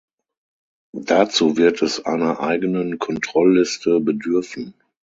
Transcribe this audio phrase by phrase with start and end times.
[0.97, 4.73] Dazu wird es einer eigenen Kontrollliste bedürfen.